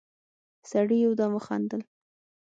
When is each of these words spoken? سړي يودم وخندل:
سړي 0.69 0.97
يودم 1.05 1.31
وخندل: 1.35 1.81